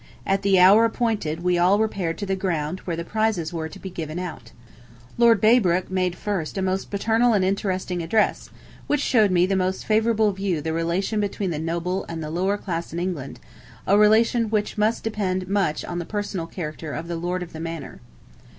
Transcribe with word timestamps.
At 0.25 0.41
the 0.41 0.57
hour 0.59 0.83
appointed 0.83 1.43
we 1.43 1.59
all 1.59 1.77
repaired 1.77 2.17
to 2.17 2.25
the 2.25 2.35
ground 2.35 2.79
where 2.85 2.95
the 2.97 3.03
prizes 3.05 3.53
were 3.53 3.69
to 3.69 3.77
be 3.77 3.91
given 3.91 4.17
out.... 4.17 4.51
Lord 5.15 5.39
Braybrooke 5.39 5.91
made 5.91 6.15
first 6.15 6.57
a 6.57 6.63
most 6.63 6.89
paternal 6.89 7.33
and 7.33 7.45
interesting 7.45 8.01
address, 8.01 8.49
which 8.87 8.99
showed 8.99 9.29
me 9.29 9.43
in 9.43 9.49
the 9.49 9.55
most 9.55 9.85
favorable 9.85 10.31
view 10.31 10.59
the 10.59 10.73
relation 10.73 11.19
between 11.19 11.51
the 11.51 11.59
noble 11.59 12.03
and 12.09 12.23
the 12.23 12.31
lower 12.31 12.57
class 12.57 12.91
in 12.91 12.97
England, 12.97 13.39
a 13.85 13.95
relation 13.95 14.49
which 14.49 14.75
must 14.75 15.03
depend 15.03 15.47
much 15.47 15.85
on 15.85 15.99
the 15.99 16.05
personal 16.05 16.47
character 16.47 16.93
of 16.93 17.07
the 17.07 17.15
lord 17.15 17.43
of 17.43 17.53
the 17.53 17.59
manor. 17.59 18.01